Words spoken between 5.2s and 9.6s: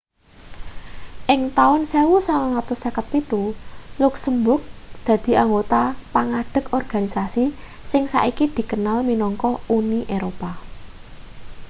anggota pangadeg organisasi sing saiki dikenal minangka